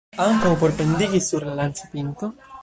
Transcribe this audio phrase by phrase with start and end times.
[0.23, 2.33] Ankaŭ por pendigi sur la lancopinto?